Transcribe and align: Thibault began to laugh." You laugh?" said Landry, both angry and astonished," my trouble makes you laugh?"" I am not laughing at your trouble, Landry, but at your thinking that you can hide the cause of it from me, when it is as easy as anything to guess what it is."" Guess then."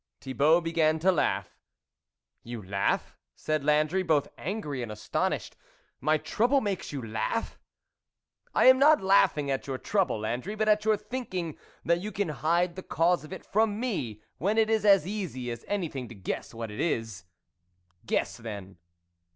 Thibault 0.19 0.61
began 0.61 0.97
to 0.97 1.11
laugh." 1.11 1.59
You 2.43 2.63
laugh?" 2.63 3.15
said 3.35 3.63
Landry, 3.63 4.01
both 4.01 4.29
angry 4.35 4.81
and 4.81 4.91
astonished," 4.91 5.55
my 6.01 6.17
trouble 6.17 6.59
makes 6.59 6.91
you 6.91 7.05
laugh?"" 7.07 7.59
I 8.55 8.65
am 8.65 8.79
not 8.79 9.01
laughing 9.03 9.51
at 9.51 9.67
your 9.67 9.77
trouble, 9.77 10.21
Landry, 10.21 10.55
but 10.55 10.67
at 10.67 10.85
your 10.85 10.97
thinking 10.97 11.55
that 11.85 12.01
you 12.01 12.11
can 12.11 12.29
hide 12.29 12.75
the 12.75 12.81
cause 12.81 13.23
of 13.23 13.31
it 13.31 13.45
from 13.45 13.79
me, 13.79 14.23
when 14.39 14.57
it 14.57 14.71
is 14.71 14.85
as 14.85 15.05
easy 15.05 15.51
as 15.51 15.63
anything 15.67 16.07
to 16.07 16.15
guess 16.15 16.51
what 16.51 16.71
it 16.71 16.79
is."" 16.79 17.25
Guess 18.07 18.37
then." 18.37 18.79